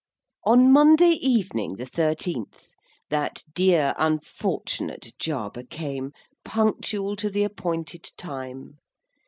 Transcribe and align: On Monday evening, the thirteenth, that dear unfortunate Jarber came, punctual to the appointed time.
On 0.45 0.71
Monday 0.71 1.11
evening, 1.11 1.75
the 1.75 1.85
thirteenth, 1.85 2.71
that 3.11 3.43
dear 3.53 3.93
unfortunate 3.99 5.13
Jarber 5.19 5.61
came, 5.61 6.11
punctual 6.43 7.15
to 7.17 7.29
the 7.29 7.43
appointed 7.43 8.09
time. 8.17 8.79